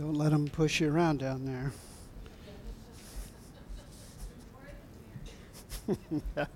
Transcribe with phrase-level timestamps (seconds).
[0.00, 1.72] Don't let them push you around down there.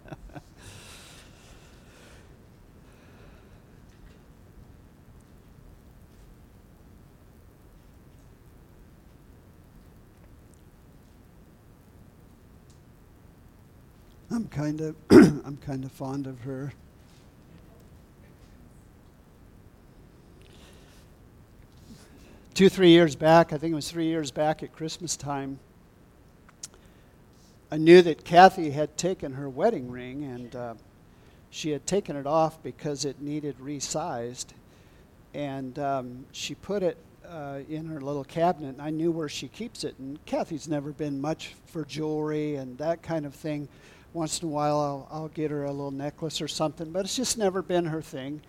[14.31, 16.73] I'm kind of I'm kind of fond of her.
[22.55, 25.59] Two, three years back, I think it was three years back at Christmas time,
[27.73, 30.75] I knew that Kathy had taken her wedding ring and uh,
[31.51, 34.53] she had taken it off because it needed resized.
[35.35, 36.97] And um, she put it
[37.29, 39.97] uh, in her little cabinet, and I knew where she keeps it.
[39.99, 43.69] And Kathy's never been much for jewelry and that kind of thing
[44.13, 47.17] once in a while I'll, I'll get her a little necklace or something, but it's
[47.17, 48.43] just never been her thing.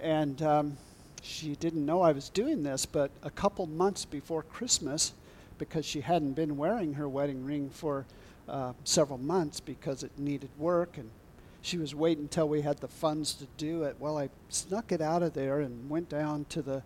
[0.00, 0.76] And um,
[1.22, 5.14] she didn't know I was doing this, but a couple months before Christmas,
[5.58, 8.04] because she hadn't been wearing her wedding ring for
[8.48, 11.08] uh, several months because it needed work and
[11.60, 13.96] she was waiting until we had the funds to do it.
[14.00, 16.82] Well, I snuck it out of there and went down to the,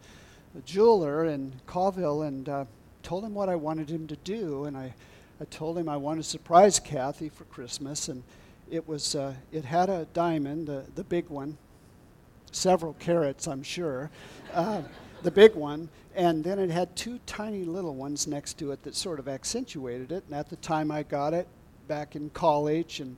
[0.54, 2.64] the jeweler in Colville and uh,
[3.02, 4.66] told him what I wanted him to do.
[4.66, 4.92] And I
[5.38, 8.22] I told him I wanted to surprise Kathy for Christmas, and
[8.70, 11.58] it was uh, it had a diamond, uh, the big one,
[12.52, 14.10] several carats, I'm sure,
[14.54, 14.82] uh,
[15.22, 18.94] the big one, and then it had two tiny little ones next to it that
[18.94, 20.24] sort of accentuated it.
[20.26, 21.48] And at the time I got it,
[21.88, 23.16] back in college, and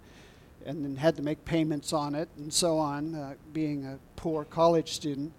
[0.67, 4.45] and then had to make payments on it and so on, uh, being a poor
[4.45, 5.33] college student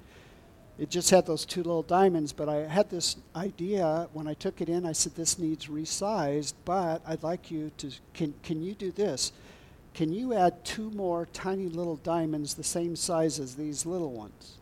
[0.79, 4.61] it just had those two little diamonds, but I had this idea when I took
[4.61, 4.85] it in.
[4.85, 9.33] I said, This needs resized, but I'd like you to, can, can you do this?
[9.99, 14.53] Can you add two more tiny little diamonds the same size as these little ones?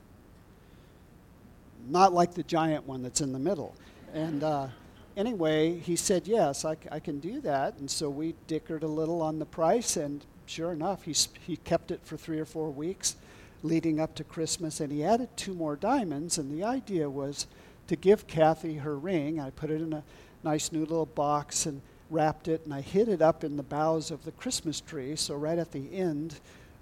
[1.88, 3.76] Not like the giant one that's in the middle.
[4.16, 4.70] And uh,
[5.16, 7.78] anyway, he said, Yes, I, I can do that.
[7.78, 11.14] And so we dickered a little on the price, and sure enough, he,
[11.46, 13.16] he kept it for three or four weeks
[13.62, 16.40] leading up to Christmas, and he added two more diamonds.
[16.40, 17.46] And the idea was
[17.90, 19.40] to give Kathy her ring.
[19.40, 20.04] I put it in a
[20.44, 24.12] nice new little box and wrapped it, and I hid it up in the boughs
[24.12, 25.16] of the Christmas tree.
[25.16, 26.40] So right at the end,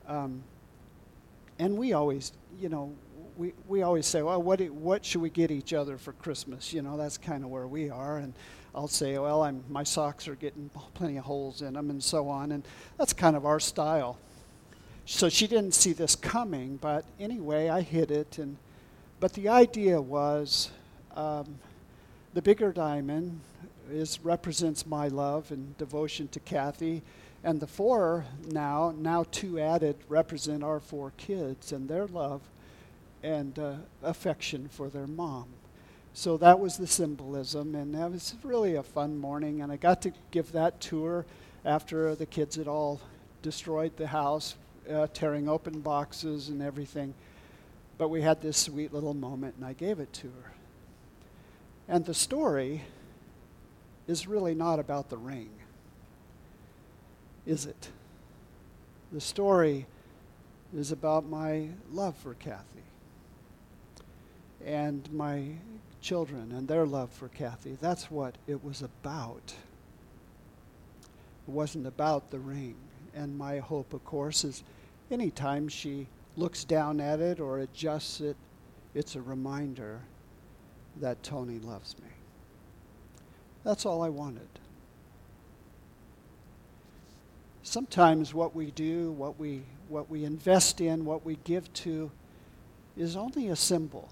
[0.08, 0.44] um,
[1.60, 2.94] and we always, you know,
[3.38, 6.74] we, we always say, well, what, what should we get each other for Christmas?
[6.74, 8.18] You know, that's kind of where we are.
[8.18, 8.34] And
[8.74, 12.30] I'll say, well, I'm, my socks are getting plenty of holes in them and so
[12.30, 12.52] on.
[12.52, 12.66] And
[12.98, 14.18] that's kind of our style
[15.06, 18.40] so she didn't see this coming, but anyway, I hid it.
[18.40, 18.58] And,
[19.20, 20.72] but the idea was
[21.16, 21.60] um,
[22.34, 23.40] the bigger diamond
[23.92, 27.02] is, represents my love and devotion to Kathy.
[27.44, 32.42] And the four now, now two added, represent our four kids and their love
[33.24, 35.46] and uh, affection for their mom.
[36.14, 39.62] So that was the symbolism, and that was really a fun morning.
[39.62, 41.26] And I got to give that tour
[41.66, 43.02] after the kids had all
[43.42, 44.56] destroyed the house
[44.92, 47.14] uh, tearing open boxes and everything.
[47.98, 50.54] But we had this sweet little moment, and I gave it to her.
[51.88, 52.84] And the story
[54.08, 55.50] is really not about the ring,
[57.46, 57.90] is it?
[59.12, 59.86] The story
[60.76, 62.84] is about my love for Kathy
[64.66, 65.52] and my
[66.02, 67.78] children and their love for Kathy.
[67.80, 69.54] That's what it was about.
[71.48, 72.76] It wasn't about the ring.
[73.16, 74.64] And my hope, of course, is
[75.10, 78.36] anytime she looks down at it or adjusts it,
[78.94, 80.02] it's a reminder
[81.00, 82.10] that Tony loves me.
[83.66, 84.48] That's all I wanted.
[87.64, 92.12] Sometimes what we do, what we, what we invest in, what we give to,
[92.96, 94.08] is only a symbol.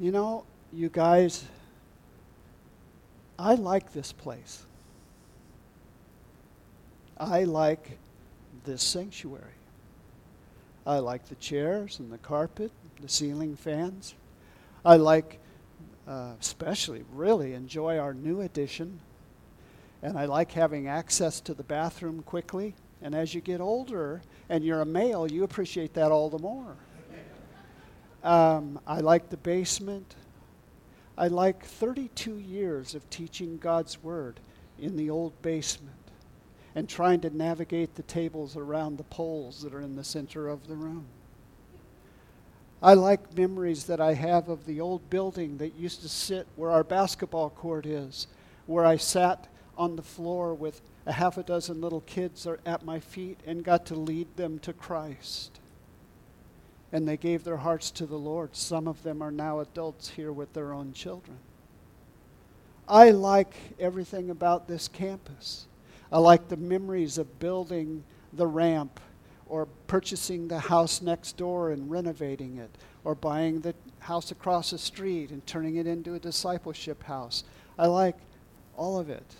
[0.00, 1.44] You know, you guys,
[3.38, 4.64] I like this place.
[7.18, 7.98] I like
[8.64, 9.44] this sanctuary.
[10.84, 14.14] I like the chairs and the carpet, the ceiling fans.
[14.84, 15.38] I like,
[16.06, 19.00] uh, especially, really enjoy our new addition.
[20.02, 22.74] And I like having access to the bathroom quickly.
[23.02, 26.76] And as you get older and you're a male, you appreciate that all the more.
[28.22, 30.16] Um, I like the basement.
[31.16, 34.40] I like 32 years of teaching God's Word
[34.78, 35.92] in the old basement
[36.74, 40.66] and trying to navigate the tables around the poles that are in the center of
[40.66, 41.06] the room.
[42.82, 46.70] I like memories that I have of the old building that used to sit where
[46.70, 48.26] our basketball court is,
[48.66, 53.00] where I sat on the floor with a half a dozen little kids at my
[53.00, 55.58] feet and got to lead them to Christ.
[56.92, 58.54] And they gave their hearts to the Lord.
[58.54, 61.38] Some of them are now adults here with their own children.
[62.88, 65.66] I like everything about this campus.
[66.12, 69.00] I like the memories of building the ramp
[69.48, 72.70] or purchasing the house next door and renovating it
[73.04, 77.44] or buying the house across the street and turning it into a discipleship house.
[77.78, 78.16] I like
[78.76, 79.34] all of it.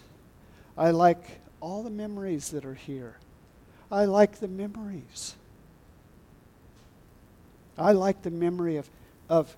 [0.78, 3.16] I like all the memories that are here.
[3.90, 5.34] I like the memories.
[7.78, 8.88] I like the memory of,
[9.28, 9.56] of,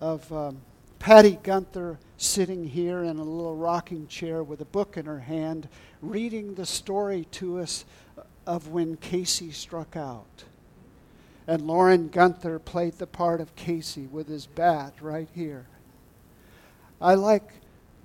[0.00, 0.58] of um,
[0.98, 5.68] Patty Gunther sitting here in a little rocking chair with a book in her hand,
[6.00, 7.84] reading the story to us
[8.46, 10.44] of when Casey struck out.
[11.46, 15.66] And Lauren Gunther played the part of Casey with his bat right here.
[17.00, 17.52] I like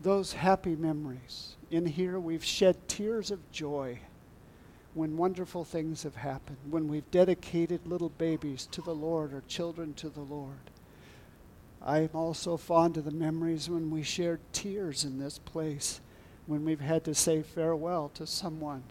[0.01, 1.55] those happy memories.
[1.71, 3.99] In here, we've shed tears of joy
[4.93, 9.93] when wonderful things have happened, when we've dedicated little babies to the Lord or children
[9.93, 10.71] to the Lord.
[11.81, 16.01] I'm also fond of the memories when we shared tears in this place,
[16.47, 18.83] when we've had to say farewell to someone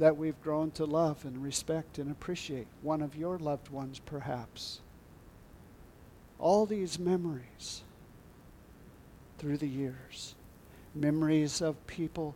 [0.00, 4.80] that we've grown to love and respect and appreciate, one of your loved ones perhaps.
[6.38, 7.82] All these memories
[9.36, 10.34] through the years,
[10.94, 12.34] memories of people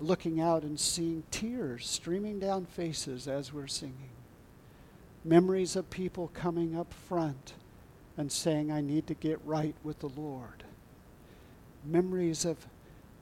[0.00, 4.10] looking out and seeing tears streaming down faces as we're singing,
[5.22, 7.52] memories of people coming up front
[8.16, 10.64] and saying, I need to get right with the Lord,
[11.84, 12.66] memories of,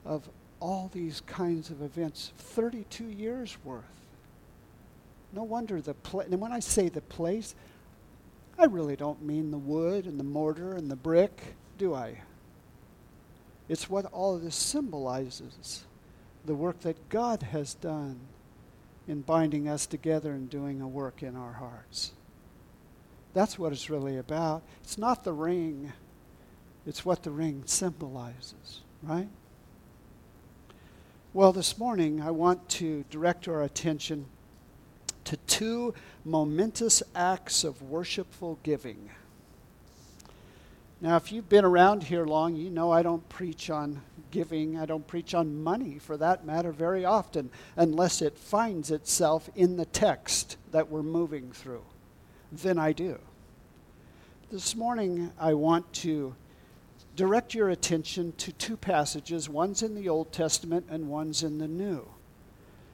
[0.04, 0.28] of
[0.60, 3.84] all these kinds of events, 32 years worth.
[5.32, 7.54] No wonder the place, and when I say the place,
[8.58, 12.22] I really don't mean the wood and the mortar and the brick, do I?
[13.68, 15.84] It's what all of this symbolizes
[16.44, 18.18] the work that God has done
[19.06, 22.12] in binding us together and doing a work in our hearts.
[23.34, 24.62] That's what it's really about.
[24.82, 25.92] It's not the ring,
[26.86, 29.28] it's what the ring symbolizes, right?
[31.34, 34.24] Well, this morning I want to direct our attention
[35.24, 35.92] to two
[36.24, 39.10] momentous acts of worshipful giving.
[41.02, 44.78] Now, if you've been around here long, you know I don't preach on giving.
[44.78, 49.76] I don't preach on money, for that matter, very often, unless it finds itself in
[49.76, 51.84] the text that we're moving through.
[52.50, 53.18] Then I do.
[54.50, 56.34] This morning, I want to
[57.18, 59.48] direct your attention to two passages.
[59.48, 62.06] One's in the Old Testament and one's in the New.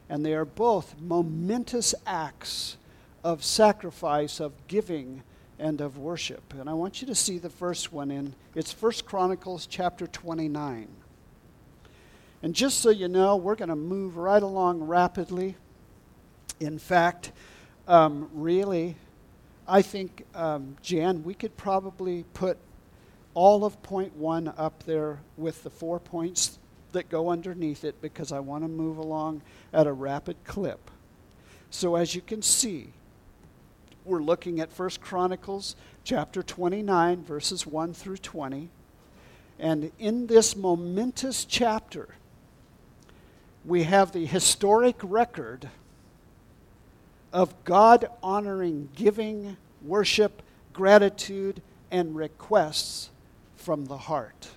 [0.08, 2.78] And they are both momentous acts
[3.22, 5.22] of sacrifice, of giving,
[5.58, 6.54] and of worship.
[6.58, 10.88] And I want you to see the first one in it's First Chronicles chapter 29.
[12.42, 15.54] And just so you know, we're going to move right along rapidly.
[16.60, 17.30] In fact,
[17.86, 18.96] um, really,
[19.68, 22.56] I think, um, Jan, we could probably put
[23.34, 26.58] all of point one up there with the four points
[26.92, 29.42] that go underneath it because I want to move along
[29.72, 30.90] at a rapid clip.
[31.70, 32.92] So as you can see,
[34.04, 38.68] we're looking at 1 Chronicles chapter 29 verses 1 through 20.
[39.58, 42.08] And in this momentous chapter,
[43.64, 45.68] we have the historic record
[47.32, 50.42] of God honoring giving, worship,
[50.72, 53.10] gratitude, and requests
[53.64, 54.50] from the heart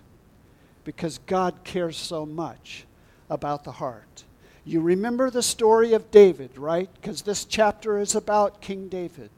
[0.84, 2.86] because God cares so much
[3.30, 4.24] about the heart.
[4.66, 6.90] You remember the story of David, right?
[6.94, 9.30] Because this chapter is about King David.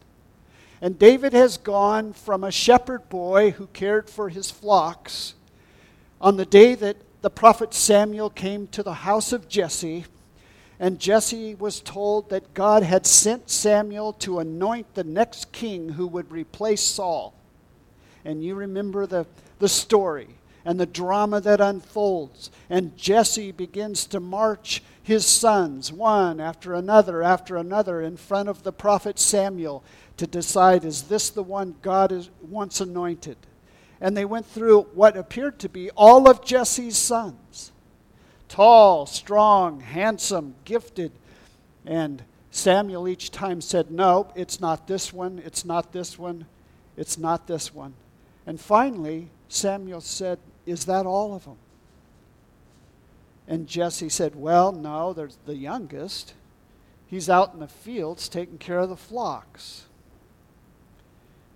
[0.82, 5.36] And David has gone from a shepherd boy who cared for his flocks
[6.20, 10.06] on the day that the prophet Samuel came to the house of Jesse.
[10.80, 16.08] And Jesse was told that God had sent Samuel to anoint the next king who
[16.08, 17.34] would replace Saul.
[18.24, 19.26] And you remember the,
[19.60, 20.28] the story
[20.66, 22.52] and the drama that unfolds.
[22.70, 28.64] And Jesse begins to march his sons, one after another after another, in front of
[28.64, 29.84] the prophet Samuel
[30.18, 33.38] to decide is this the one God is, once anointed?
[34.02, 37.72] And they went through what appeared to be all of Jesse's sons
[38.48, 41.12] tall, strong, handsome, gifted.
[41.86, 46.46] And Samuel each time said, No, it's not this one, it's not this one,
[46.98, 47.94] it's not this one.
[48.46, 51.58] And finally, Samuel said, Is that all of them?
[53.48, 56.36] And Jesse said, Well, no, there's the youngest.
[57.08, 59.86] He's out in the fields taking care of the flocks.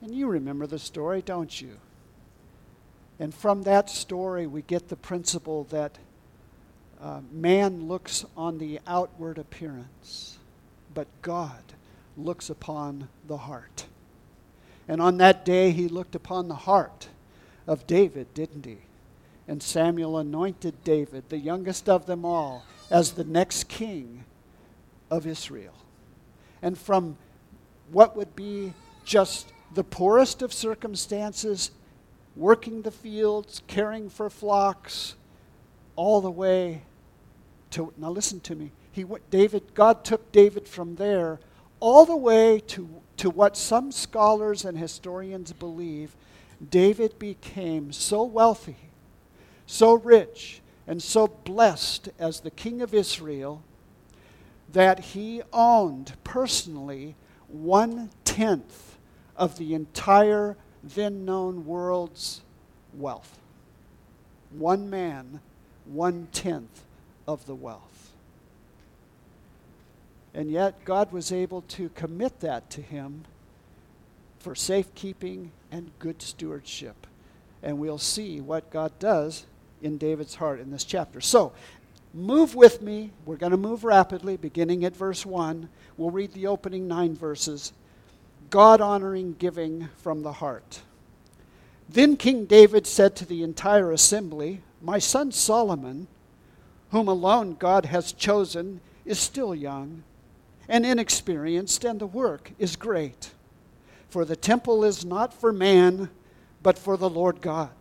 [0.02, 1.78] And you remember the story, don't you?
[3.20, 6.00] And from that story, we get the principle that
[7.00, 10.40] uh, man looks on the outward appearance,
[10.94, 11.62] but God
[12.18, 13.86] looks upon the heart.
[14.88, 17.10] And on that day, he looked upon the heart
[17.68, 18.78] of David, didn't he?
[19.48, 24.24] And Samuel anointed David, the youngest of them all, as the next king
[25.12, 25.74] of Israel.
[26.62, 27.18] And from
[27.92, 31.72] what would be just the poorest of circumstances,
[32.36, 35.16] working the fields, caring for flocks,
[35.96, 36.84] all the way
[37.72, 38.72] to now listen to me.
[38.92, 41.40] He went, David God took David from there
[41.80, 46.16] all the way to, to what some scholars and historians believe
[46.70, 48.90] David became so wealthy,
[49.66, 53.64] so rich, and so blessed as the king of Israel
[54.72, 57.16] that he owned personally
[57.48, 58.98] one tenth
[59.36, 62.42] of the entire then known world's
[62.94, 63.40] wealth.
[64.52, 65.40] One man,
[65.86, 66.84] one tenth
[67.28, 68.12] of the wealth.
[70.34, 73.26] And yet, God was able to commit that to him
[74.44, 77.08] for safekeeping and good stewardship.
[77.64, 79.46] And we'll see what God does
[79.82, 81.22] in David's heart in this chapter.
[81.22, 81.54] So,
[82.14, 83.12] move with me.
[83.26, 85.70] We're going to move rapidly, beginning at verse 1.
[85.96, 87.72] We'll read the opening nine verses.
[88.50, 90.82] God honoring giving from the heart.
[91.88, 96.08] Then King David said to the entire assembly, My son Solomon,
[96.92, 100.04] whom alone God has chosen, is still young
[100.68, 103.32] and inexperienced, and the work is great.
[104.14, 106.12] For the temple is not for man,
[106.62, 107.74] but for the Lord God.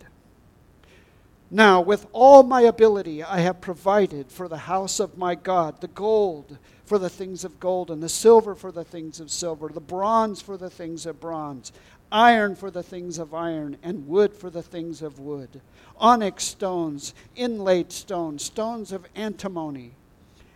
[1.51, 5.89] Now, with all my ability, I have provided for the house of my God the
[5.89, 9.79] gold for the things of gold, and the silver for the things of silver, the
[9.79, 11.71] bronze for the things of bronze,
[12.11, 15.61] iron for the things of iron, and wood for the things of wood,
[15.99, 19.93] onyx stones, inlaid stones, stones of antimony,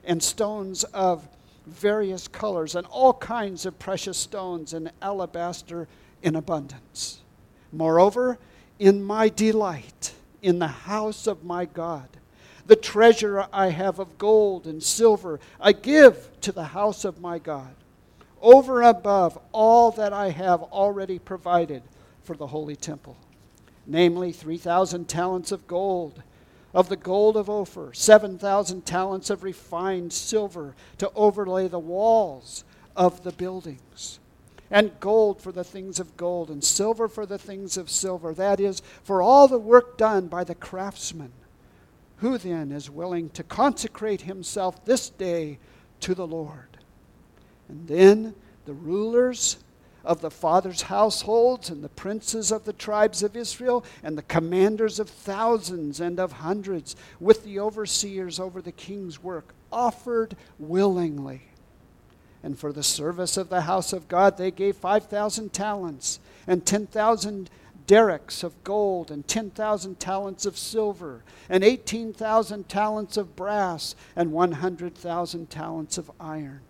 [0.05, 1.29] and stones of
[1.67, 5.89] various colors, and all kinds of precious stones and alabaster
[6.23, 7.21] in abundance.
[7.73, 8.39] Moreover,
[8.79, 12.09] in my delight in the house of my God,
[12.67, 17.39] the treasure I have of gold and silver, I give to the house of my
[17.39, 17.75] God,
[18.41, 21.83] over and above all that I have already provided
[22.23, 23.17] for the holy temple,
[23.87, 26.23] namely 3,000 talents of gold
[26.77, 32.65] of the gold of Ophir, 7,000 talents of refined silver to overlay the walls
[32.95, 34.21] of the buildings,
[34.71, 38.35] and gold for the things of gold, and silver for the things of silver.
[38.35, 41.33] That is, for all the work done by the craftsmen.
[42.19, 45.59] Who then is willing to consecrate himself this day
[46.01, 46.77] to the Lord?
[47.71, 48.35] And then
[48.67, 49.57] the rulers
[50.07, 54.99] of the fathers' households, and the princes of the tribes of Israel, and the commanders
[54.99, 61.43] of thousands and of hundreds, with the overseers over the king's work, offered willingly.
[62.43, 67.51] And for the service of the house of God, they gave 5,000 talents and 10,000
[67.89, 75.51] darics of gold and 10,000 talents of silver and 18,000 talents of brass and 100,000
[75.51, 76.61] talents of iron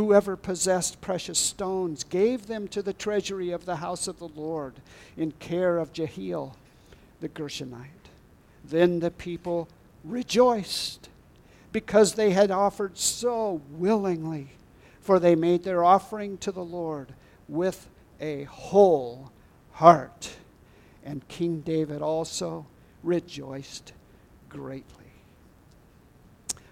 [0.00, 4.76] Whoever possessed precious stones gave them to the treasury of the house of the Lord
[5.14, 6.56] in care of Jehiel
[7.20, 8.08] the Gershonite.
[8.64, 9.68] Then the people
[10.02, 11.10] rejoiced
[11.70, 14.52] because they had offered so willingly,
[15.02, 17.12] for they made their offering to the Lord
[17.46, 17.86] with
[18.22, 19.30] a whole
[19.72, 20.30] heart.
[21.04, 22.64] And King David also
[23.02, 23.92] rejoiced
[24.48, 25.09] greatly.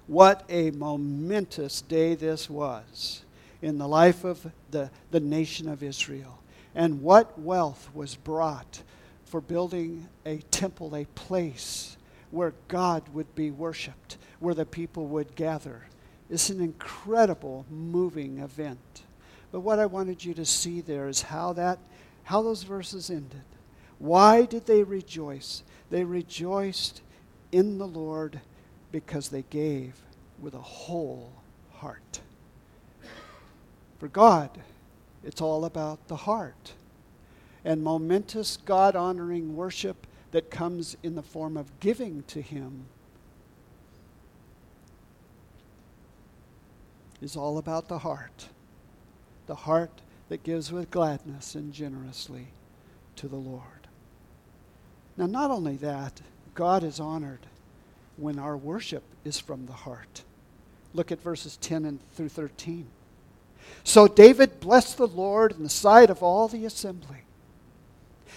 [0.08, 3.24] What a momentous day this was
[3.60, 6.42] in the life of the, the nation of Israel.
[6.74, 8.82] And what wealth was brought
[9.26, 11.98] for building a temple, a place
[12.30, 15.82] where God would be worshiped, where the people would gather.
[16.30, 19.02] It's an incredible, moving event.
[19.52, 21.78] But what I wanted you to see there is how that
[22.24, 23.44] how those verses ended.
[23.98, 25.62] Why did they rejoice?
[25.88, 27.00] They rejoiced
[27.52, 28.40] in the Lord
[28.92, 29.95] because they gave
[30.40, 31.33] with a whole
[31.73, 32.21] heart.
[33.99, 34.50] For God,
[35.25, 36.73] it's all about the heart.
[37.64, 42.87] And momentous God honoring worship that comes in the form of giving to Him
[47.21, 48.49] is all about the heart.
[49.47, 52.49] The heart that gives with gladness and generously
[53.16, 53.88] to the Lord.
[55.16, 56.21] Now, not only that,
[56.54, 57.48] God is honored
[58.18, 60.25] when our worship is from the heart.
[60.92, 62.87] Look at verses 10 and through 13.
[63.84, 67.22] So David blessed the Lord in the sight of all the assembly.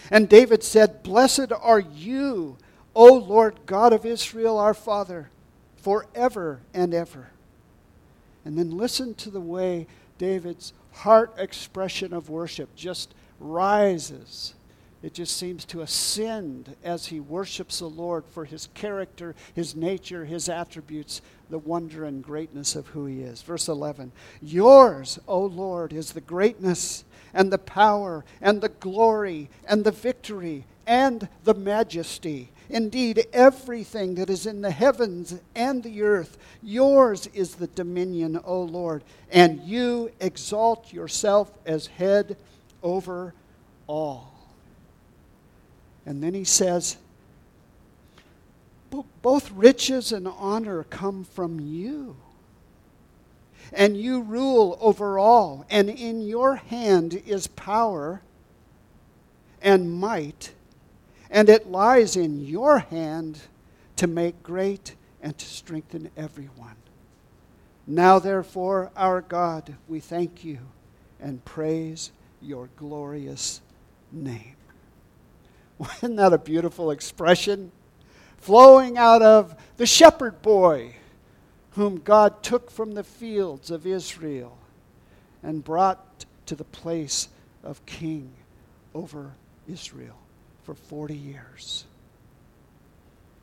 [0.09, 2.57] And David said, Blessed are you,
[2.95, 5.29] O Lord God of Israel, our Father,
[5.77, 7.31] forever and ever.
[8.43, 14.53] And then listen to the way David's heart expression of worship just rises
[15.03, 20.25] It just seems to ascend as he worships the Lord for his character, his nature,
[20.25, 23.41] his attributes, the wonder and greatness of who he is.
[23.41, 27.03] Verse 11 Yours, O Lord, is the greatness
[27.33, 32.49] and the power and the glory and the victory and the majesty.
[32.69, 38.61] Indeed, everything that is in the heavens and the earth, yours is the dominion, O
[38.61, 42.37] Lord, and you exalt yourself as head
[42.81, 43.33] over
[43.87, 44.30] all.
[46.05, 46.97] And then he says,
[49.21, 52.15] both riches and honor come from you.
[53.71, 58.21] And you rule over all, and in your hand is power
[59.61, 60.51] and might,
[61.29, 63.39] and it lies in your hand
[63.95, 66.75] to make great and to strengthen everyone.
[67.87, 70.59] Now, therefore, our God, we thank you
[71.19, 73.61] and praise your glorious
[74.11, 74.55] name.
[75.97, 77.71] Isn't that a beautiful expression?
[78.37, 80.95] Flowing out of the shepherd boy
[81.71, 84.57] whom God took from the fields of Israel
[85.43, 87.29] and brought to the place
[87.63, 88.31] of king
[88.93, 89.31] over
[89.71, 90.17] Israel
[90.63, 91.85] for 40 years.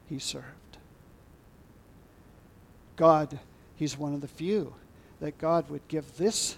[0.09, 0.45] He served.
[2.97, 3.39] God,
[3.77, 4.75] he's one of the few
[5.21, 6.57] that God would give this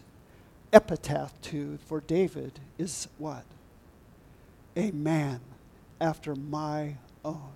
[0.73, 3.45] epitaph to for David is what?
[4.77, 5.41] A man
[6.01, 7.53] after my own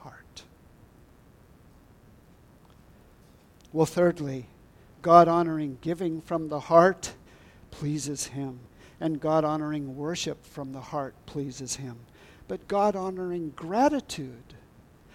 [0.00, 0.42] heart.
[3.72, 4.46] Well, thirdly,
[5.02, 7.14] God honoring giving from the heart
[7.70, 8.60] pleases him,
[9.00, 11.96] and God honoring worship from the heart pleases him.
[12.48, 14.54] But God honoring gratitude.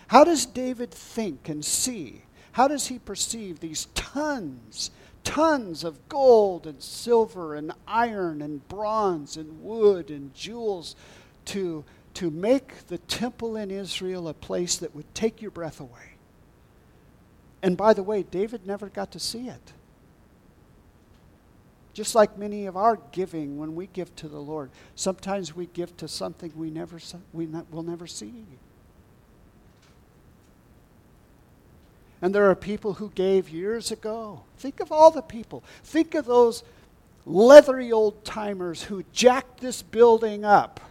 [0.08, 2.24] How does David think and see?
[2.54, 4.92] How does he perceive these tons,
[5.24, 10.96] tons of gold and silver and iron and bronze and wood and jewels
[11.46, 11.84] to
[12.20, 16.18] to make the temple in Israel a place that would take your breath away.
[17.64, 19.72] And by the way, David never got to see it.
[21.94, 25.96] Just like many of our giving when we give to the Lord, sometimes we give
[25.96, 27.00] to something we never
[27.32, 28.34] we not, will never see.
[32.22, 34.42] And there are people who gave years ago.
[34.58, 35.64] Think of all the people.
[35.86, 36.66] Think of those
[37.26, 40.82] leathery old timers who jacked this building up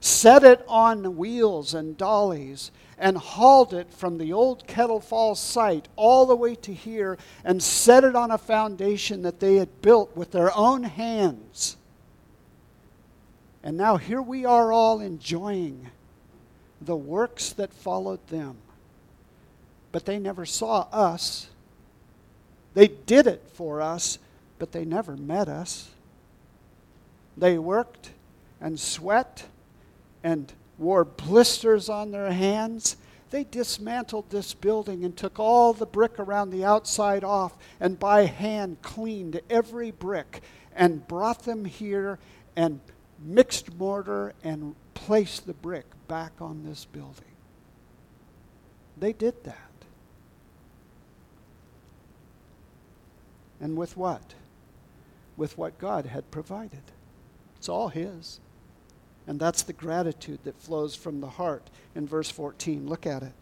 [0.00, 5.86] set it on wheels and dollies, and hauled it from the old Kettle Falls site
[5.94, 10.16] all the way to here and set it on a foundation that they had built
[10.16, 11.76] with their own hands.
[13.62, 15.90] And now here we are all enjoying
[16.80, 18.56] the works that followed them.
[19.92, 21.48] But they never saw us.
[22.74, 24.18] They did it for us,
[24.58, 25.90] but they never met us.
[27.36, 28.10] They worked
[28.60, 29.44] and sweat
[30.22, 32.96] and wore blisters on their hands.
[33.30, 38.24] They dismantled this building and took all the brick around the outside off and by
[38.24, 40.42] hand cleaned every brick
[40.74, 42.18] and brought them here
[42.56, 42.80] and
[43.18, 47.24] mixed mortar and placed the brick back on this building.
[48.96, 49.56] They did that.
[53.60, 54.34] And with what?
[55.36, 56.82] With what God had provided.
[57.56, 58.40] It's all His.
[59.28, 62.88] And that's the gratitude that flows from the heart in verse 14.
[62.88, 63.32] Look at it.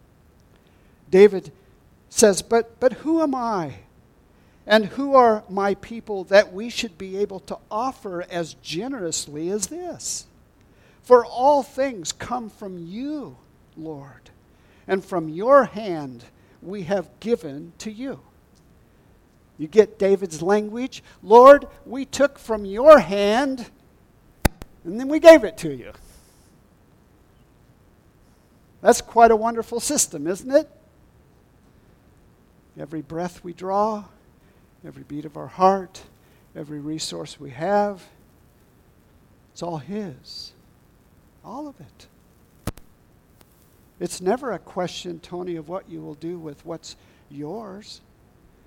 [1.09, 1.53] David
[2.09, 3.75] says, But, but who am I?
[4.67, 9.67] And who are my people that we should be able to offer as generously as
[9.67, 10.27] this?
[11.03, 13.37] For all things come from you,
[13.77, 14.29] Lord,
[14.89, 16.25] and from your hand
[16.61, 18.19] we have given to you.
[19.57, 21.01] You get David's language?
[21.23, 23.69] Lord, we took from your hand
[24.87, 25.91] and then we gave it to you.
[28.81, 30.69] That's quite a wonderful system, isn't it?
[32.79, 34.05] Every breath we draw,
[34.85, 36.03] every beat of our heart,
[36.55, 38.01] every resource we have,
[39.51, 40.53] it's all His.
[41.43, 42.07] All of it.
[43.99, 46.95] It's never a question, Tony, of what you will do with what's
[47.29, 47.99] yours.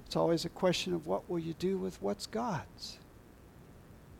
[0.05, 2.99] It's always a question of what will you do with what's God's.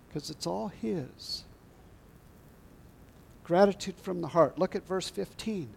[0.09, 1.45] Because it's all His.
[3.51, 4.61] Gratitude from the heart.
[4.61, 5.71] Look at verse 15.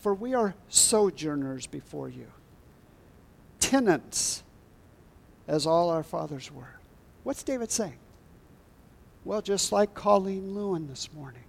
[0.00, 2.26] For we are sojourners before you,
[3.60, 4.42] tenants,
[5.46, 6.80] as all our fathers were.
[7.22, 8.00] What's David saying?
[9.24, 11.44] Well, just like Colleen Lewin this morning.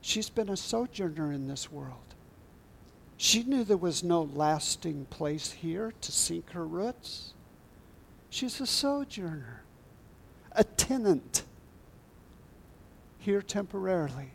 [0.00, 2.14] She's been a sojourner in this world.
[3.18, 7.34] She knew there was no lasting place here to sink her roots.
[8.30, 9.62] She's a sojourner,
[10.52, 11.42] a tenant
[13.24, 14.30] here temporarily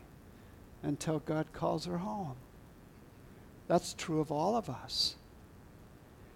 [0.82, 2.34] until God calls her home.
[3.68, 5.14] That's true of all of us.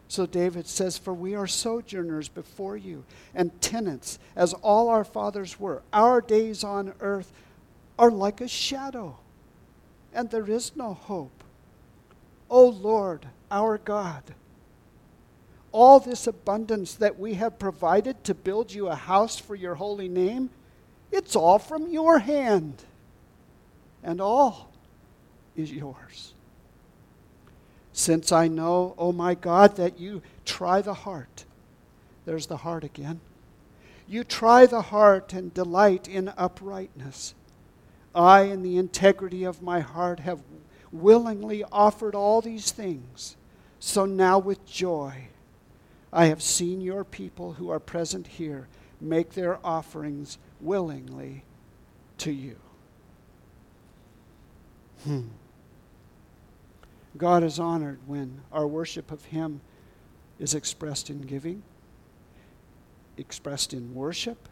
[0.07, 5.59] So David says, For we are sojourners before you, and tenants, as all our fathers
[5.59, 5.83] were.
[5.93, 7.33] Our days on earth
[7.99, 9.17] are like a shadow,
[10.13, 11.43] and there is no hope.
[12.49, 14.23] O Lord, our God,
[15.73, 20.09] all this abundance that we have provided to build you a house for your holy
[20.09, 20.51] name,
[21.15, 22.83] it's all from your hand,
[24.03, 24.73] and all
[25.57, 26.35] is yours.
[27.93, 31.45] Since I know, O oh my God, that you try the heart,
[32.25, 33.21] there's the heart again.
[34.09, 37.35] You try the heart and delight in uprightness.
[38.15, 40.43] I, in the integrity of my heart, have
[40.91, 43.37] willingly offered all these things.
[43.79, 45.29] So now, with joy,
[46.13, 48.67] I have seen your people who are present here
[49.01, 51.45] make their offerings willingly
[52.19, 52.57] to you.
[55.05, 55.29] Hmm.
[57.17, 59.61] God is honored when our worship of Him
[60.39, 61.63] is expressed in giving,
[63.17, 64.49] expressed in worship,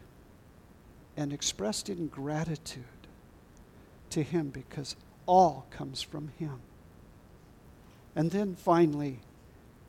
[1.16, 2.85] and expressed in gratitude
[4.11, 4.94] to Him because
[5.27, 6.61] all comes from Him.
[8.14, 9.20] And then finally,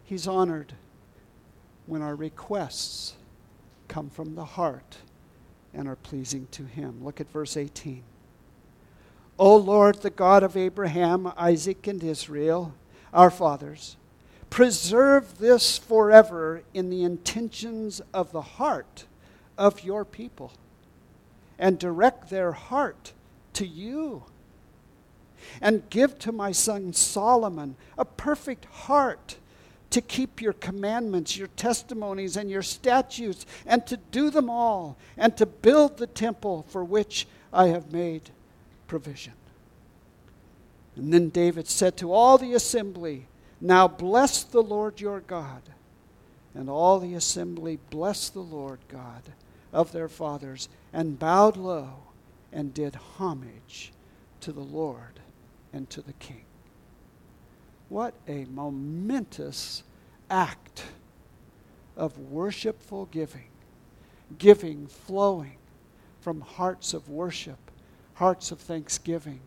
[0.05, 0.73] He's honored
[1.86, 3.15] when our requests
[3.88, 4.97] come from the heart
[5.73, 7.03] and are pleasing to Him.
[7.03, 8.03] Look at verse 18.
[9.39, 12.75] O Lord, the God of Abraham, Isaac, and Israel,
[13.13, 13.97] our fathers,
[14.49, 19.05] preserve this forever in the intentions of the heart
[19.57, 20.53] of your people,
[21.57, 23.13] and direct their heart
[23.53, 24.23] to you.
[25.62, 29.38] And give to my son Solomon a perfect heart
[29.93, 35.38] to keep your commandments, your testimonies, and your statutes, and to do them all, and
[35.38, 38.32] to build the temple for which I have made
[38.88, 39.34] provision.
[40.95, 43.27] And then David said to all the assembly,
[43.62, 45.62] Now bless the Lord your God.
[46.56, 49.21] And all the assembly blessed the Lord God
[49.71, 51.97] of their fathers, and bowed low
[52.51, 53.91] and did homage
[54.41, 55.19] to the Lord
[55.71, 56.45] and to the King.
[57.93, 59.84] What a momentous
[60.27, 60.84] act
[61.95, 63.51] of worshipful giving,
[64.39, 65.58] giving flowing
[66.19, 67.60] from hearts of worship
[68.15, 69.41] hearts of thanksgiving,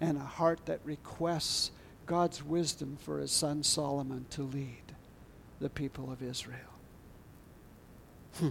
[0.00, 1.72] and a heart that requests
[2.06, 4.94] God's wisdom for his son Solomon to lead
[5.58, 6.58] the people of Israel.
[8.34, 8.50] Hmm.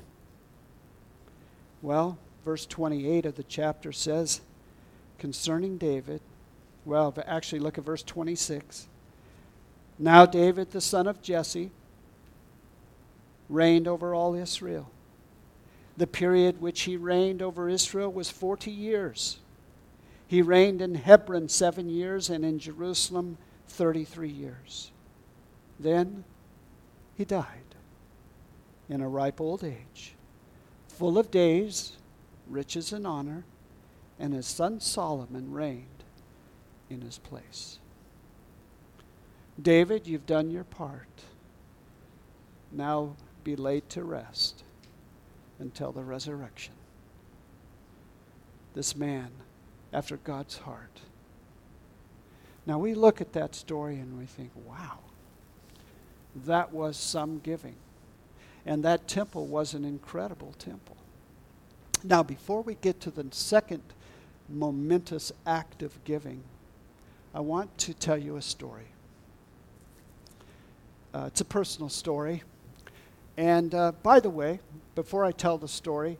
[1.81, 4.41] Well, verse 28 of the chapter says
[5.17, 6.19] concerning David,
[6.85, 8.87] well, actually, look at verse 26.
[9.99, 11.71] Now, David, the son of Jesse,
[13.49, 14.89] reigned over all Israel.
[15.97, 19.39] The period which he reigned over Israel was 40 years.
[20.27, 24.91] He reigned in Hebron seven years and in Jerusalem 33 years.
[25.79, 26.23] Then
[27.15, 27.75] he died
[28.89, 30.15] in a ripe old age,
[30.87, 31.97] full of days,
[32.49, 33.43] riches, and honor,
[34.17, 36.00] and his son Solomon reigned
[36.91, 37.79] in his place.
[39.61, 41.07] David, you've done your part.
[42.71, 44.63] Now be laid to rest
[45.59, 46.73] until the resurrection.
[48.73, 49.29] This man
[49.93, 51.01] after God's heart.
[52.65, 54.99] Now we look at that story and we think, wow,
[56.45, 57.75] that was some giving.
[58.65, 60.97] And that temple was an incredible temple.
[62.03, 63.81] Now, before we get to the second
[64.49, 66.43] momentous act of giving,
[67.33, 68.87] I want to tell you a story.
[71.13, 72.43] Uh, it's a personal story.
[73.37, 74.59] And uh, by the way,
[74.95, 76.17] before I tell the story,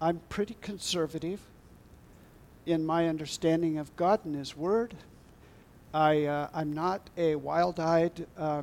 [0.00, 1.40] I'm pretty conservative
[2.66, 4.96] in my understanding of God and His Word.
[5.94, 8.62] I, uh, I'm not a wild eyed uh,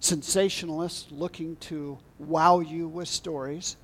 [0.00, 3.76] sensationalist looking to wow you with stories,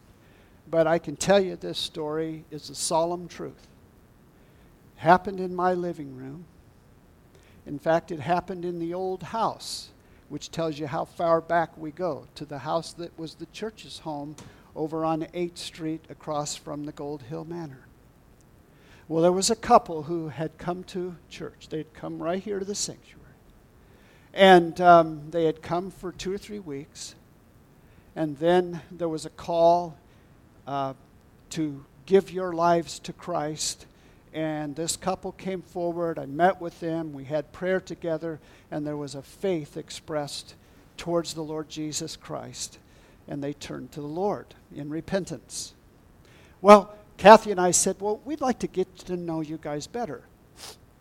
[0.71, 3.67] but I can tell you this story is a solemn truth.
[4.97, 6.47] Happened in my living room.
[7.69, 9.91] In fact, it happened in the old house
[10.31, 13.99] which tells you how far back we go to the house that was the church's
[14.01, 14.37] home
[14.75, 17.87] over on 8th Street across from the Gold Hill Manor.
[19.07, 21.69] Well, there was a couple who had come to church.
[21.69, 23.25] They had come right here to the sanctuary.
[24.33, 27.15] And um, they had come for two or three weeks.
[28.17, 29.97] And then there was a call
[30.67, 30.95] uh,
[31.51, 33.87] to give your lives to Christ
[34.39, 36.17] and this couple came forward.
[36.17, 37.13] I met with them.
[37.13, 38.39] We had prayer together,
[38.71, 40.55] and there was a faith expressed
[40.97, 42.79] towards the Lord Jesus Christ.
[43.27, 45.75] And they turned to the Lord in repentance.
[46.61, 50.23] Well, Kathy and I said, Well, we'd like to get to know you guys better.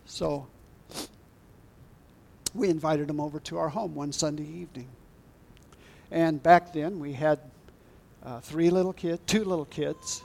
[0.08, 0.48] So
[2.56, 4.88] we invited them over to our home one Sunday evening.
[6.10, 7.40] And back then we had
[8.24, 10.24] uh, three little kids, two little kids.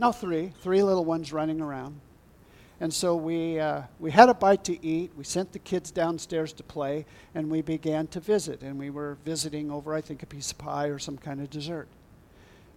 [0.00, 2.00] No, three, three little ones running around.
[2.80, 5.12] And so we, uh, we had a bite to eat.
[5.14, 8.62] We sent the kids downstairs to play, and we began to visit.
[8.62, 11.50] And we were visiting over, I think, a piece of pie or some kind of
[11.50, 11.86] dessert.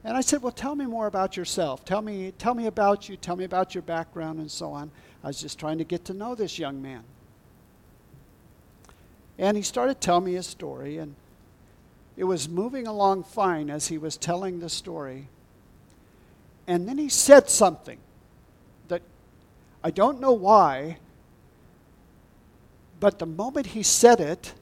[0.03, 1.85] And I said, Well, tell me more about yourself.
[1.85, 3.15] Tell me, tell me about you.
[3.15, 4.91] Tell me about your background and so on.
[5.23, 7.05] I was just trying to get to know this young man.
[9.37, 11.15] And he started telling me his story, and
[12.17, 15.29] it was moving along fine as he was telling the story.
[16.67, 17.99] And then he said something
[18.87, 19.01] that
[19.83, 20.97] I don't know why,
[22.99, 24.53] but the moment he said it,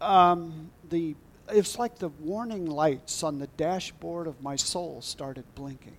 [0.00, 1.14] um, the
[1.48, 5.96] it's like the warning lights on the dashboard of my soul started blinking.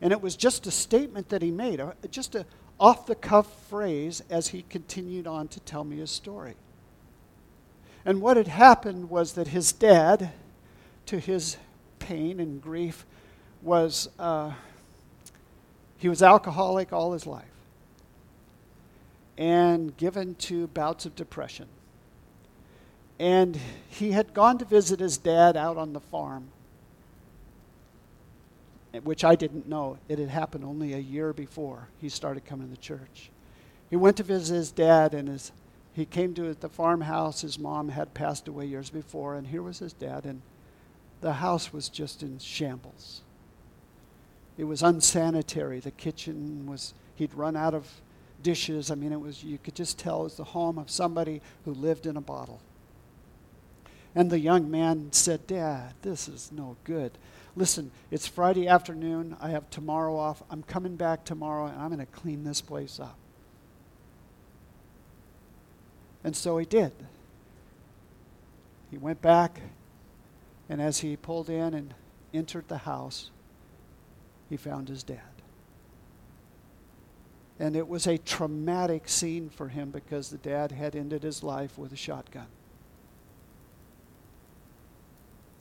[0.00, 2.46] And it was just a statement that he made, just a
[2.80, 6.54] off the cuff phrase as he continued on to tell me his story.
[8.04, 10.30] And what had happened was that his dad,
[11.06, 11.56] to his
[12.08, 13.04] pain and grief,
[13.60, 14.52] was uh,
[15.98, 17.44] he was alcoholic all his life
[19.36, 21.66] and given to bouts of depression.
[23.18, 26.48] And he had gone to visit his dad out on the farm,
[29.02, 29.98] which I didn't know.
[30.08, 33.30] It had happened only a year before he started coming to church.
[33.90, 35.52] He went to visit his dad, and his,
[35.92, 37.42] he came to the farmhouse.
[37.42, 40.40] His mom had passed away years before, and here was his dad, and
[41.20, 43.22] the house was just in shambles.
[44.56, 45.80] It was unsanitary.
[45.80, 47.88] The kitchen was, he'd run out of
[48.42, 48.90] dishes.
[48.90, 51.74] I mean, it was, you could just tell it was the home of somebody who
[51.74, 52.60] lived in a bottle.
[54.14, 57.12] And the young man said, Dad, this is no good.
[57.54, 59.36] Listen, it's Friday afternoon.
[59.40, 60.42] I have tomorrow off.
[60.50, 63.16] I'm coming back tomorrow and I'm going to clean this place up.
[66.24, 66.92] And so he did.
[68.90, 69.60] He went back,
[70.68, 71.94] and as he pulled in and
[72.32, 73.30] entered the house,
[74.48, 75.20] he found his dad.
[77.58, 81.76] And it was a traumatic scene for him because the dad had ended his life
[81.76, 82.46] with a shotgun.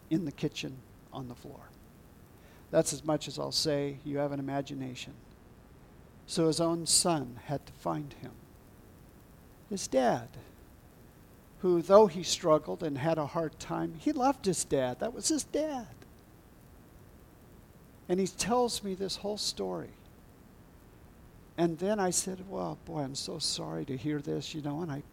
[0.09, 0.77] in the kitchen
[1.11, 1.69] on the floor.
[2.71, 3.97] That's as much as I'll say.
[4.03, 5.13] You have an imagination.
[6.25, 8.31] So his own son had to find him.
[9.69, 10.29] His dad,
[11.59, 14.99] who, though he struggled and had a hard time, he loved his dad.
[14.99, 15.87] That was his dad.
[18.09, 19.89] And he tells me this whole story.
[21.57, 24.81] And then I said, Well, boy, I'm so sorry to hear this, you know.
[24.81, 25.03] And I,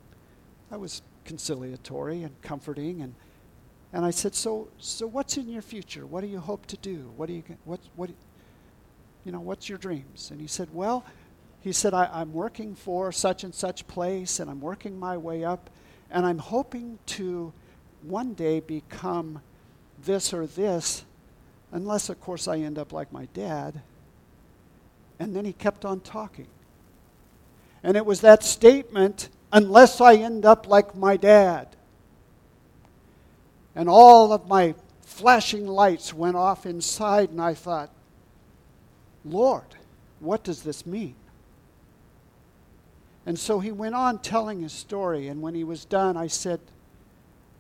[0.71, 3.15] I was conciliatory and comforting and
[3.95, 6.05] and I said, so, so what's in your future?
[6.05, 7.13] What do you hope to do?
[7.17, 8.11] What do you, what, what,
[9.25, 10.33] you know, what's your dreams?
[10.33, 11.05] And he said, well,
[11.61, 15.45] he said, I, I'm working for such and such place, and I'm working my way
[15.45, 15.71] up,
[16.15, 17.53] and I'm hoping to
[18.03, 19.43] one day become
[20.03, 21.05] this or this,
[21.73, 23.83] unless, of course, I end up like my dad.
[25.19, 26.47] And then he kept on talking.
[27.83, 31.69] And it was that statement, unless I end up like my dad
[33.75, 37.91] and all of my flashing lights went off inside, and I thought,
[39.25, 39.75] Lord,
[40.21, 41.17] what does this mean?
[43.27, 46.61] And so he went on telling his story, and when he was done, I said,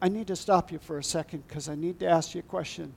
[0.00, 2.42] I need to stop you for a second because I need to ask you a
[2.42, 2.94] question.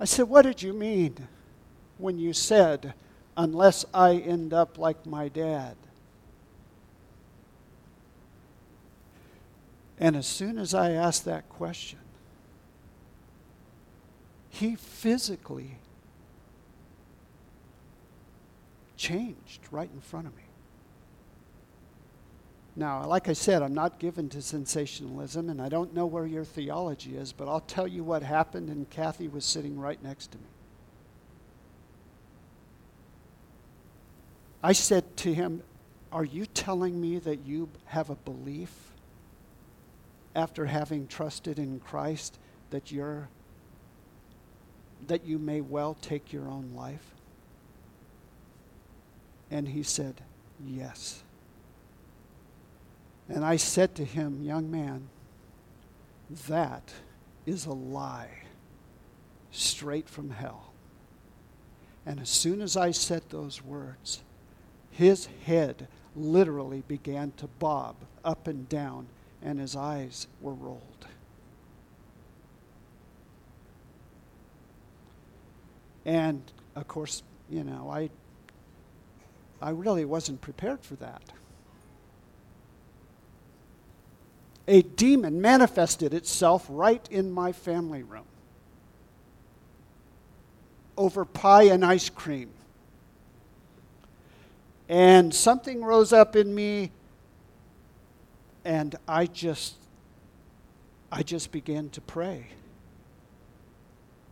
[0.00, 1.28] I said, What did you mean
[1.98, 2.94] when you said,
[3.36, 5.76] unless I end up like my dad?
[9.98, 12.00] And as soon as I asked that question,
[14.50, 15.78] he physically
[18.96, 20.45] changed right in front of me.
[22.78, 26.44] Now, like I said, I'm not given to sensationalism, and I don't know where your
[26.44, 30.38] theology is, but I'll tell you what happened, and Kathy was sitting right next to
[30.38, 30.44] me.
[34.62, 35.62] I said to him,
[36.12, 38.92] Are you telling me that you have a belief
[40.34, 42.38] after having trusted in Christ
[42.70, 43.28] that you're
[45.06, 47.14] that you may well take your own life?
[49.50, 50.20] And he said,
[50.66, 51.22] Yes.
[53.28, 55.08] And I said to him, Young man,
[56.48, 56.92] that
[57.44, 58.42] is a lie
[59.50, 60.72] straight from hell.
[62.04, 64.22] And as soon as I said those words,
[64.90, 69.08] his head literally began to bob up and down
[69.42, 71.06] and his eyes were rolled.
[76.04, 76.42] And
[76.76, 78.10] of course, you know, I,
[79.60, 81.22] I really wasn't prepared for that.
[84.68, 88.24] A demon manifested itself right in my family room
[90.96, 92.50] over pie and ice cream.
[94.88, 96.90] And something rose up in me,
[98.64, 99.74] and I just,
[101.10, 102.46] I just began to pray.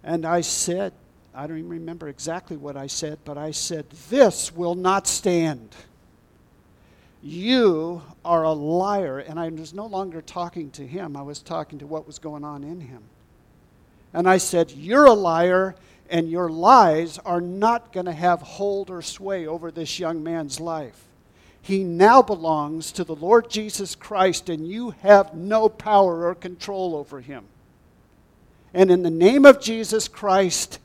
[0.02, 0.92] And I said,
[1.34, 5.74] I don't even remember exactly what I said, but I said, This will not stand.
[7.24, 9.18] You are a liar.
[9.18, 12.44] And I was no longer talking to him, I was talking to what was going
[12.44, 13.02] on in him.
[14.12, 15.74] And I said, You're a liar,
[16.10, 20.60] and your lies are not going to have hold or sway over this young man's
[20.60, 21.02] life.
[21.62, 26.94] He now belongs to the Lord Jesus Christ, and you have no power or control
[26.94, 27.46] over him.
[28.74, 30.78] And in the name of Jesus Christ,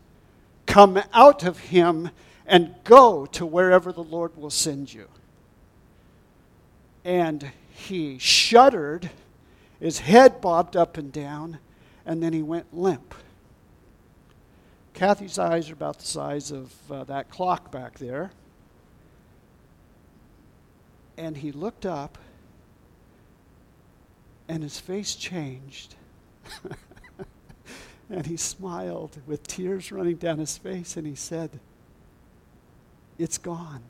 [0.65, 2.11] come out of him
[2.47, 5.09] and go to wherever the Lord will send you.
[7.03, 9.09] And he shuddered,
[9.79, 11.59] his head bobbed up and down,
[12.05, 13.15] and then he went limp.
[14.93, 18.31] Kathy's eyes are about the size of uh, that clock back there.
[21.17, 22.17] And he looked up,
[24.49, 25.95] and his face changed.
[28.09, 31.59] and he smiled with tears running down his face, and he said,
[33.17, 33.83] It's gone.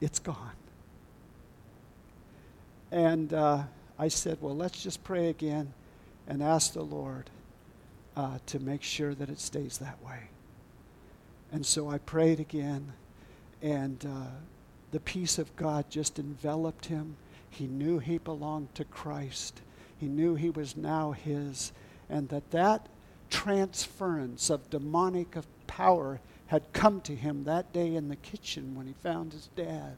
[0.00, 0.56] It's gone.
[2.90, 3.64] And uh,
[3.98, 5.72] I said, Well, let's just pray again
[6.26, 7.30] and ask the Lord
[8.16, 10.28] uh, to make sure that it stays that way.
[11.52, 12.92] And so I prayed again,
[13.62, 14.26] and uh,
[14.90, 17.16] the peace of God just enveloped him.
[17.50, 19.62] He knew he belonged to Christ,
[19.98, 21.72] he knew he was now his,
[22.08, 22.88] and that that
[23.30, 28.92] transference of demonic power had come to him that day in the kitchen when he
[28.92, 29.96] found his dad.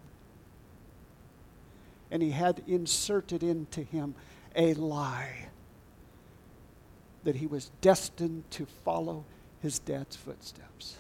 [2.11, 4.15] And he had inserted into him
[4.57, 5.49] a lie
[7.25, 9.25] that he was destined to follow
[9.61, 10.97] his dad's footsteps.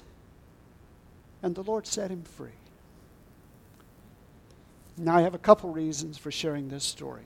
[1.42, 2.50] And the Lord set him free.
[4.96, 7.22] Now, I have a couple reasons for sharing this story.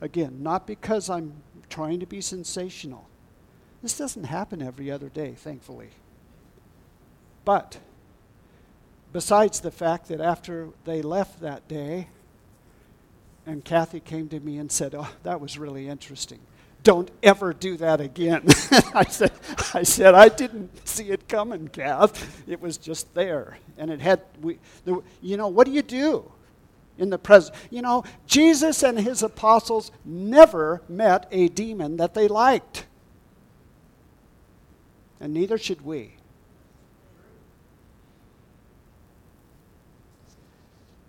[0.00, 1.34] Again, not because I'm
[1.68, 3.06] trying to be sensational.
[3.82, 5.90] This doesn't happen every other day, thankfully.
[7.44, 7.78] But
[9.12, 12.08] besides the fact that after they left that day,
[13.46, 16.40] and Kathy came to me and said, Oh, that was really interesting
[16.82, 18.42] don't ever do that again.
[18.94, 19.32] I said,
[19.74, 22.48] I said, I didn't see it coming, Kath.
[22.48, 23.58] It was just there.
[23.76, 26.30] And it had, we, the, you know, what do you do
[26.98, 27.56] in the present?
[27.70, 32.86] You know, Jesus and his apostles never met a demon that they liked.
[35.20, 36.14] And neither should we.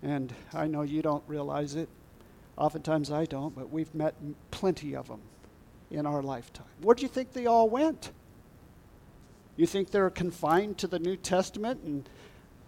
[0.02, 1.88] And I know you don't realize it.
[2.56, 4.14] Oftentimes I don't, but we've met
[4.50, 5.20] plenty of them
[5.90, 6.66] in our lifetime.
[6.80, 8.10] Where do you think they all went?
[9.56, 12.08] You think they're confined to the New Testament and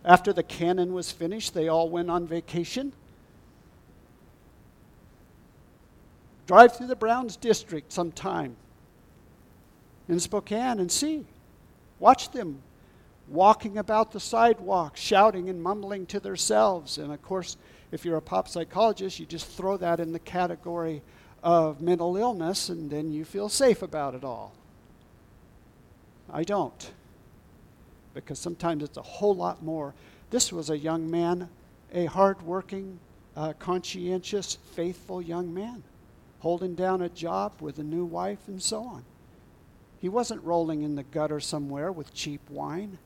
[0.04, 2.92] after the canon was finished, they all went on vacation?
[6.46, 8.56] Drive through the Browns district sometime
[10.08, 11.24] in Spokane and see.
[11.98, 12.60] Watch them
[13.28, 16.98] walking about the sidewalk, shouting and mumbling to themselves.
[16.98, 17.56] And of course,
[17.94, 21.00] if you're a pop psychologist, you just throw that in the category
[21.44, 24.52] of mental illness and then you feel safe about it all.
[26.28, 26.90] I don't.
[28.12, 29.94] Because sometimes it's a whole lot more.
[30.30, 31.48] This was a young man,
[31.92, 32.98] a hardworking,
[33.36, 35.84] uh, conscientious, faithful young man,
[36.40, 39.04] holding down a job with a new wife and so on.
[40.00, 42.98] He wasn't rolling in the gutter somewhere with cheap wine.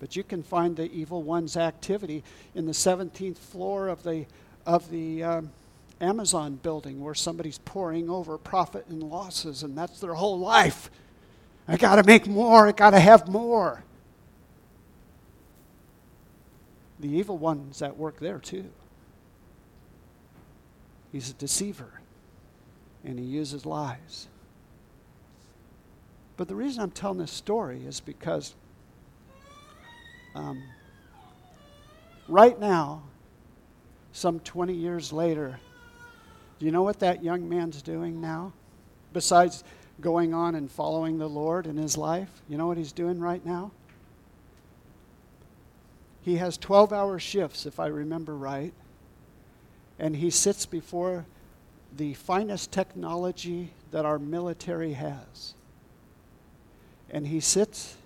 [0.00, 2.22] But you can find the evil one's activity
[2.54, 4.26] in the 17th floor of the,
[4.64, 5.50] of the um,
[6.00, 10.90] Amazon building where somebody's pouring over profit and losses, and that's their whole life.
[11.66, 13.82] I got to make more, I got to have more.
[17.00, 18.70] The evil one's at work there too.
[21.12, 22.00] He's a deceiver,
[23.04, 24.28] and he uses lies.
[26.36, 28.54] But the reason I'm telling this story is because
[30.34, 30.62] um,
[32.28, 33.02] right now,
[34.12, 35.58] some 20 years later,
[36.58, 38.52] do you know what that young man's doing now?
[39.12, 39.64] Besides
[40.00, 43.44] going on and following the Lord in his life, you know what he's doing right
[43.44, 43.70] now?
[46.22, 48.74] He has 12 hour shifts, if I remember right,
[49.98, 51.26] and he sits before
[51.96, 55.54] the finest technology that our military has.
[57.10, 57.96] And he sits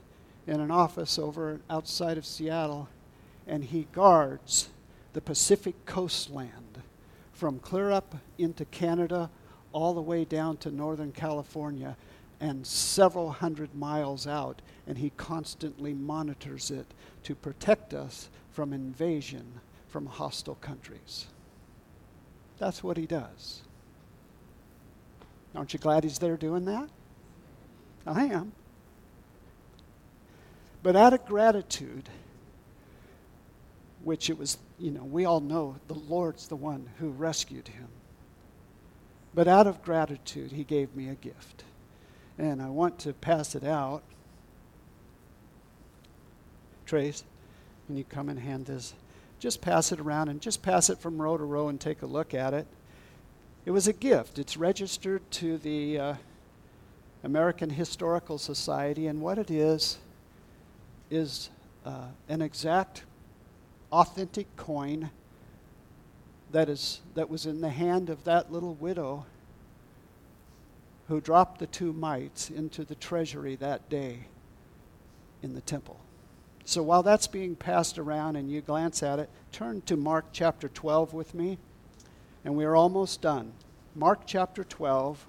[0.46, 2.88] in an office over outside of Seattle
[3.46, 4.68] and he guards
[5.12, 6.82] the Pacific coastland
[7.32, 9.30] from clear up into Canada
[9.72, 11.96] all the way down to Northern California
[12.40, 14.60] and several hundred miles out.
[14.86, 16.86] And he constantly monitors it
[17.24, 21.26] to protect us from invasion from hostile countries.
[22.58, 23.62] That's what he does.
[25.54, 26.88] Aren't you glad he's there doing that?
[28.06, 28.52] I am.
[30.82, 32.08] But out of gratitude,
[34.02, 37.88] which it was, you know, we all know the Lord's the one who rescued him.
[39.34, 41.64] But out of gratitude, he gave me a gift.
[42.38, 44.02] And I want to pass it out.
[46.84, 47.24] Trace,
[47.86, 48.92] can you come and hand this?
[49.38, 52.06] Just pass it around and just pass it from row to row and take a
[52.06, 52.66] look at it.
[53.64, 54.38] It was a gift.
[54.38, 56.14] It's registered to the uh,
[57.22, 59.98] American Historical Society, and what it is
[61.12, 61.50] is
[61.84, 63.04] uh, an exact,
[63.92, 65.10] authentic coin
[66.50, 69.26] that is that was in the hand of that little widow
[71.08, 74.20] who dropped the two mites into the treasury that day
[75.42, 76.00] in the temple.
[76.64, 80.68] So while that's being passed around and you glance at it, turn to Mark chapter
[80.68, 81.58] 12 with me
[82.44, 83.52] and we are almost done.
[83.94, 85.26] Mark chapter 12.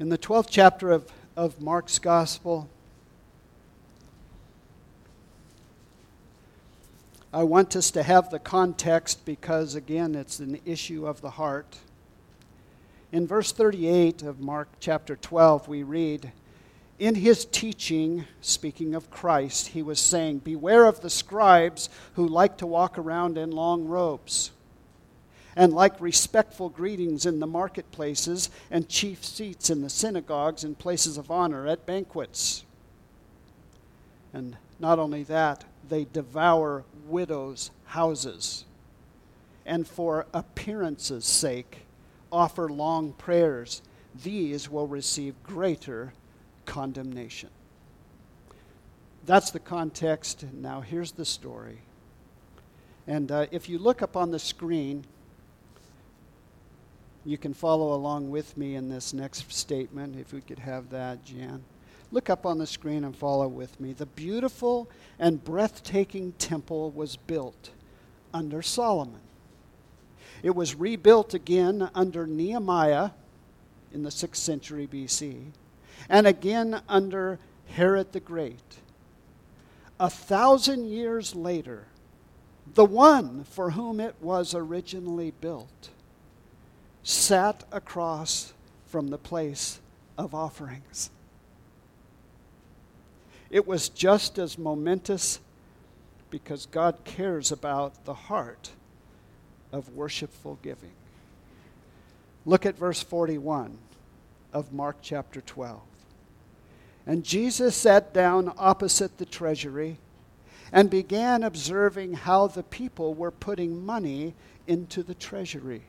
[0.00, 2.68] In the 12th chapter of, of Mark's Gospel,
[7.32, 11.78] I want us to have the context because, again, it's an issue of the heart.
[13.10, 16.30] In verse 38 of Mark chapter 12, we read,
[17.00, 22.56] in his teaching, speaking of Christ, he was saying, Beware of the scribes who like
[22.58, 24.52] to walk around in long robes
[25.56, 31.18] and like respectful greetings in the marketplaces and chief seats in the synagogues and places
[31.18, 32.64] of honor at banquets.
[34.32, 38.64] And not only that, they devour widows' houses
[39.68, 41.80] and for appearance's sake
[42.32, 43.82] offer long prayers.
[44.22, 46.14] These will receive greater
[46.64, 47.50] condemnation.
[49.26, 50.46] That's the context.
[50.54, 51.82] Now, here's the story.
[53.06, 55.04] And uh, if you look up on the screen,
[57.28, 61.22] you can follow along with me in this next statement, if we could have that,
[61.26, 61.62] Jan.
[62.10, 63.92] Look up on the screen and follow with me.
[63.92, 67.68] The beautiful and breathtaking temple was built
[68.32, 69.20] under Solomon.
[70.42, 73.10] It was rebuilt again under Nehemiah
[73.92, 75.50] in the 6th century BC
[76.08, 78.78] and again under Herod the Great.
[80.00, 81.88] A thousand years later,
[82.72, 85.90] the one for whom it was originally built
[87.08, 88.52] sat across
[88.84, 89.80] from the place
[90.18, 91.08] of offerings.
[93.50, 95.40] It was just as momentous
[96.28, 98.72] because God cares about the heart
[99.72, 100.92] of worshipful giving.
[102.44, 103.78] Look at verse 41
[104.52, 105.80] of Mark chapter 12.
[107.06, 109.96] And Jesus sat down opposite the treasury
[110.70, 114.34] and began observing how the people were putting money
[114.66, 115.84] into the treasury.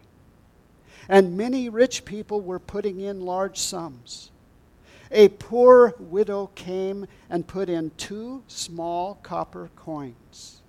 [1.07, 4.31] And many rich people were putting in large sums.
[5.11, 10.61] A poor widow came and put in two small copper coins,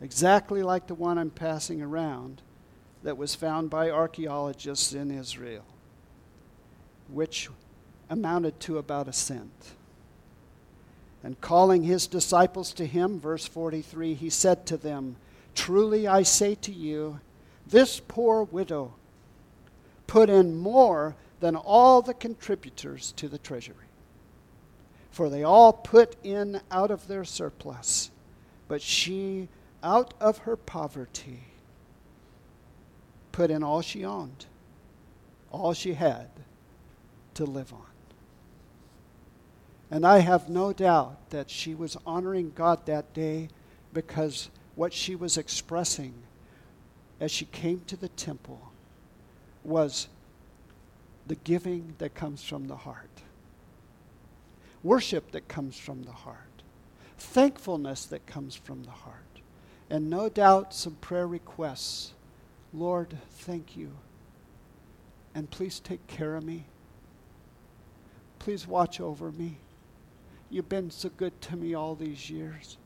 [0.00, 2.42] exactly like the one I'm passing around
[3.04, 5.64] that was found by archaeologists in Israel,
[7.08, 7.48] which
[8.08, 9.74] amounted to about a cent.
[11.22, 15.16] And calling his disciples to him, verse 43, he said to them,
[15.54, 17.20] Truly I say to you,
[17.66, 18.94] this poor widow
[20.10, 23.86] put in more than all the contributors to the treasury.
[25.12, 28.10] For they all put in out of their surplus,
[28.66, 29.46] but she,
[29.84, 31.44] out of her poverty,
[33.30, 34.46] put in all she owned,
[35.52, 36.28] all she had
[37.34, 37.86] to live on.
[39.92, 43.48] And I have no doubt that she was honoring God that day
[43.92, 46.14] because what she was expressing
[47.20, 48.72] as she came to the temple
[49.64, 50.08] was
[51.26, 53.22] the giving that comes from the heart,
[54.82, 56.62] worship that comes from the heart,
[57.18, 59.40] thankfulness that comes from the heart,
[59.90, 62.14] and no doubt some prayer requests.
[62.72, 63.92] Lord, thank you.
[65.34, 66.64] And please take care of me.
[68.38, 69.58] Please watch over me.
[70.50, 72.78] You've been so good to me all these years.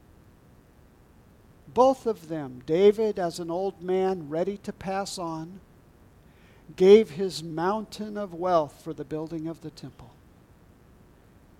[1.73, 5.61] both of them, David as an old man ready to pass on,
[6.77, 10.11] gave his mountain of wealth for the building of the temple.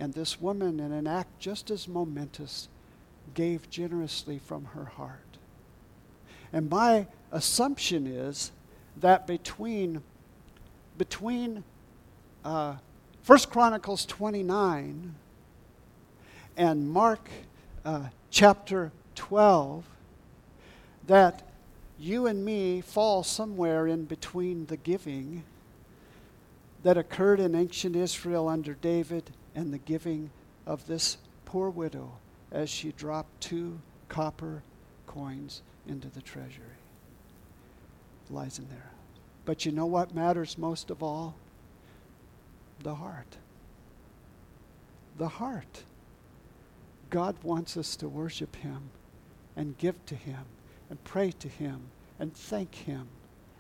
[0.01, 2.69] And this woman, in an act just as momentous,
[3.35, 5.21] gave generously from her heart.
[6.53, 8.53] And my assumption is
[8.97, 10.03] that between,
[10.99, 11.65] between
[12.45, 12.77] uh,
[13.27, 15.15] 1 Chronicles 29
[16.57, 17.29] and Mark
[17.85, 19.85] uh, chapter 12,
[21.07, 21.43] that
[22.05, 25.43] you and me fall somewhere in between the giving
[26.83, 30.31] that occurred in ancient Israel under David and the giving
[30.67, 32.13] of this poor widow
[32.53, 33.81] as she dropped two
[34.11, 34.63] copper
[35.07, 36.77] coins into the treasury.
[38.27, 38.91] It lies in there.
[39.47, 41.35] But you know what matters most of all?
[42.83, 43.39] The heart.
[45.17, 45.85] The heart.
[47.09, 48.91] God wants us to worship Him
[49.57, 50.45] and give to Him
[50.95, 51.81] and pray to Him
[52.21, 53.09] and thank Him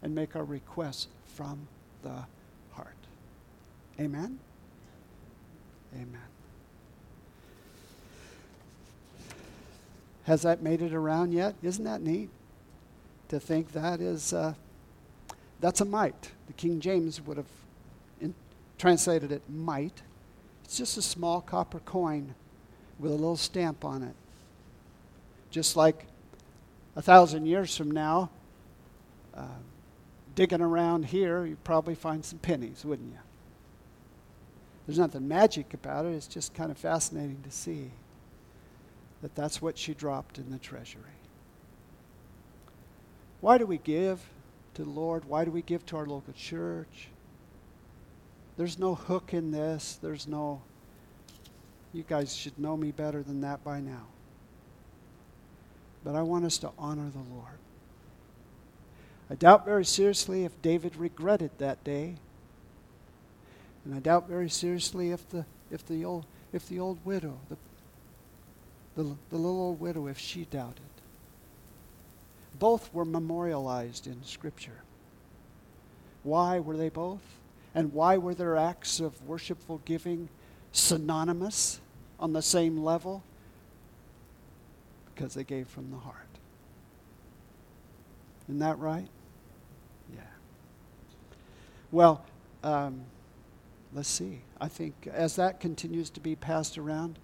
[0.03, 1.67] and make our requests from
[2.05, 2.25] the
[2.71, 2.95] heart.
[3.99, 4.39] Amen?
[5.97, 6.21] Amen.
[10.23, 11.57] Has that made it around yet?
[11.61, 12.31] Isn't that neat?
[13.31, 14.55] To think that is, uh,
[15.59, 16.31] that's a mite.
[16.47, 17.51] The King James would have
[18.21, 18.33] in,
[18.79, 20.03] translated it mite.
[20.63, 22.37] It's just a small copper coin
[23.01, 24.15] with a little stamp on it.
[25.51, 26.07] Just like
[26.97, 28.31] a thousand years from now,
[29.35, 29.47] uh,
[30.35, 33.19] digging around here, you'd probably find some pennies, wouldn't you?
[34.87, 37.91] There's nothing magic about it, it's just kind of fascinating to see
[39.23, 41.03] that that's what she dropped in the treasury.
[43.41, 44.23] Why do we give
[44.75, 45.25] to the Lord?
[45.25, 47.09] Why do we give to our local church?
[48.57, 49.99] There's no hook in this.
[50.01, 50.63] There's no,
[51.93, 54.07] you guys should know me better than that by now.
[56.05, 57.59] But I want us to honor the Lord.
[59.31, 62.17] I doubt very seriously if David regretted that day.
[63.85, 67.57] And I doubt very seriously if the, if the, old, if the old widow, the,
[68.97, 70.83] the, the little old widow, if she doubted.
[72.59, 74.83] Both were memorialized in Scripture.
[76.23, 77.23] Why were they both?
[77.75, 80.29] And why were their acts of worshipful giving
[80.73, 81.81] synonymous
[82.21, 83.23] on the same level?
[85.15, 86.17] Because they gave from the heart.
[88.49, 89.09] Isn't that right?
[90.13, 90.21] Yeah.
[91.93, 92.25] Well,
[92.63, 93.03] um,
[93.93, 94.41] let's see.
[94.61, 97.19] I think as that continues to be passed around,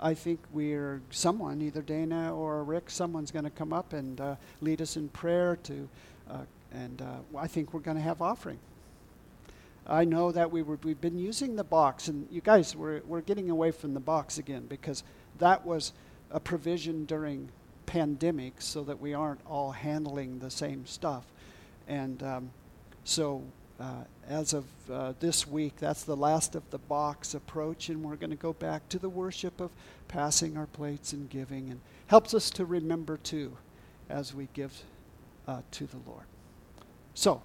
[0.00, 4.36] I think we're someone, either Dana or Rick, someone's going to come up and uh,
[4.60, 5.88] lead us in prayer to,
[6.28, 6.38] uh,
[6.72, 8.58] and uh, I think we're going to have offering.
[9.86, 13.20] I know that we were, we've been using the box, and you guys, we're, we're
[13.20, 15.04] getting away from the box again because
[15.38, 15.92] that was
[16.32, 17.48] a provision during
[17.86, 21.24] pandemics so that we aren't all handling the same stuff.
[21.86, 22.50] And um,
[23.04, 23.42] so
[23.78, 28.16] uh, as of uh, this week, that's the last of the box approach, and we're
[28.16, 29.70] going to go back to the worship of
[30.08, 33.56] passing our plates and giving, and helps us to remember too
[34.08, 34.84] as we give
[35.48, 36.24] uh, to the Lord.
[37.14, 37.42] So,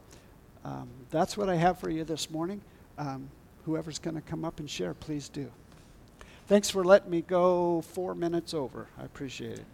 [0.63, 2.61] um, that's what I have for you this morning.
[2.97, 3.29] Um,
[3.65, 5.49] whoever's going to come up and share, please do.
[6.47, 8.87] Thanks for letting me go four minutes over.
[8.97, 9.65] I appreciate it.